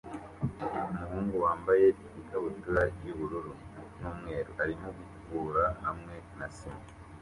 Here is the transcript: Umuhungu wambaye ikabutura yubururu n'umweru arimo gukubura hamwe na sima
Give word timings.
Umuhungu 0.91 1.35
wambaye 1.45 1.87
ikabutura 2.21 2.81
yubururu 3.05 3.51
n'umweru 3.99 4.51
arimo 4.63 4.87
gukubura 4.97 5.65
hamwe 5.85 6.15
na 6.37 6.47
sima 6.57 6.83